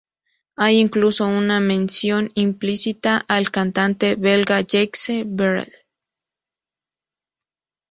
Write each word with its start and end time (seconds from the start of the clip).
Hay 0.55 0.79
incluso 0.79 1.27
una 1.27 1.59
mención 1.59 2.31
implícita 2.33 3.17
al 3.27 3.51
cantante 3.51 4.15
belga 4.15 4.59
Jacques 4.61 5.23
Brel. 5.27 5.71